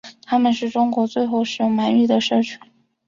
[0.25, 2.57] 他们是中国最后使用满语的社区。